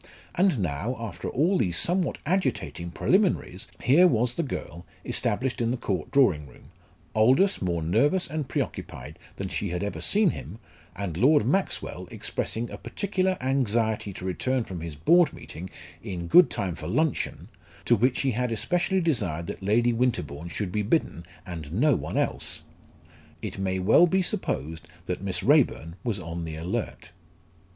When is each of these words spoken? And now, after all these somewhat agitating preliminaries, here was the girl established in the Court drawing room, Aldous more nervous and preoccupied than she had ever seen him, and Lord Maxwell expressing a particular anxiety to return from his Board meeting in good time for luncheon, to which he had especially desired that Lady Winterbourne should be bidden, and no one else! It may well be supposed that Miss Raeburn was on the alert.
And 0.33 0.57
now, 0.57 0.95
after 0.99 1.29
all 1.29 1.59
these 1.59 1.77
somewhat 1.77 2.17
agitating 2.25 2.89
preliminaries, 2.89 3.67
here 3.83 4.07
was 4.07 4.33
the 4.33 4.41
girl 4.41 4.83
established 5.05 5.61
in 5.61 5.69
the 5.69 5.77
Court 5.77 6.09
drawing 6.09 6.47
room, 6.47 6.71
Aldous 7.13 7.61
more 7.61 7.83
nervous 7.83 8.27
and 8.27 8.49
preoccupied 8.49 9.19
than 9.35 9.47
she 9.47 9.69
had 9.69 9.83
ever 9.83 10.01
seen 10.01 10.31
him, 10.31 10.57
and 10.95 11.17
Lord 11.17 11.45
Maxwell 11.45 12.07
expressing 12.09 12.71
a 12.71 12.79
particular 12.79 13.37
anxiety 13.41 14.11
to 14.13 14.25
return 14.25 14.63
from 14.63 14.81
his 14.81 14.95
Board 14.95 15.33
meeting 15.33 15.69
in 16.01 16.25
good 16.25 16.49
time 16.49 16.73
for 16.73 16.87
luncheon, 16.87 17.49
to 17.85 17.95
which 17.95 18.21
he 18.21 18.31
had 18.31 18.51
especially 18.51 19.01
desired 19.01 19.45
that 19.45 19.61
Lady 19.61 19.93
Winterbourne 19.93 20.49
should 20.49 20.71
be 20.71 20.81
bidden, 20.81 21.27
and 21.45 21.71
no 21.71 21.95
one 21.95 22.17
else! 22.17 22.63
It 23.43 23.59
may 23.59 23.77
well 23.77 24.07
be 24.07 24.23
supposed 24.23 24.87
that 25.05 25.21
Miss 25.21 25.43
Raeburn 25.43 25.95
was 26.03 26.17
on 26.19 26.43
the 26.43 26.55
alert. 26.55 27.11